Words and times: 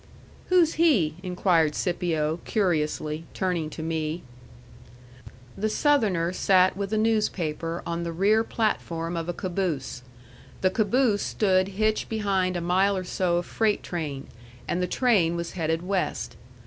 "Who's 0.49 0.73
he?" 0.81 1.13
inquired 1.21 1.75
Scipio, 1.75 2.39
curiously, 2.43 3.25
turning 3.35 3.69
to 3.69 3.83
me. 3.83 4.23
The 5.55 5.69
Southerner 5.69 6.33
sat 6.33 6.75
with 6.75 6.91
a 6.91 6.97
newspaper 6.97 7.83
on 7.85 8.01
the 8.01 8.11
rear 8.11 8.43
platform 8.43 9.15
of 9.15 9.29
a 9.29 9.33
caboose. 9.33 10.01
The 10.61 10.71
caboose 10.71 11.21
stood 11.21 11.67
hitched 11.77 12.09
behind 12.09 12.57
a 12.57 12.61
mile 12.61 12.97
or 12.97 13.03
so 13.03 13.37
of 13.37 13.45
freight 13.45 13.83
train, 13.83 14.25
and 14.67 14.81
the 14.81 14.87
train 14.87 15.35
was 15.35 15.51
headed 15.51 15.83
west. 15.83 16.35